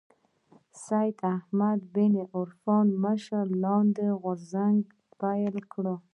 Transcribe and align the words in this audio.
سید 0.85 1.17
احمد 1.35 1.79
بن 1.93 2.13
عرفان 2.37 2.87
مشرۍ 3.03 3.43
لاندې 3.63 4.05
غورځنګ 4.21 4.79
پيل 5.19 5.55
کړ 5.73 5.85